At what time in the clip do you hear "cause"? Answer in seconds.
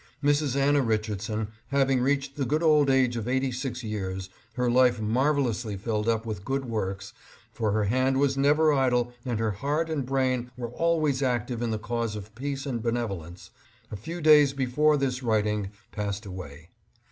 11.77-12.15